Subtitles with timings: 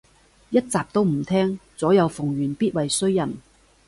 [0.49, 3.37] 一集都唔聼，左右逢源必為衰人